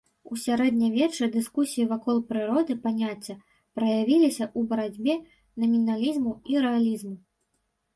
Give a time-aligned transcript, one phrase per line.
[0.35, 3.37] У сярэднявеччы дыскусіі вакол прыроды паняцця
[3.75, 5.23] праявіліся ў барацьбе
[5.65, 7.19] наміналізму і рэалізму.